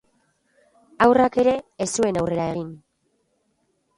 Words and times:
Haurrak 1.05 1.37
ere 1.43 1.53
ez 1.85 1.87
zuen 2.01 2.19
aurrera 2.21 2.47
egin. 2.55 2.71